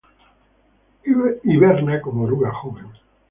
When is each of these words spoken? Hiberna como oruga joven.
Hiberna 1.45 2.01
como 2.01 2.23
oruga 2.23 2.51
joven. 2.51 2.87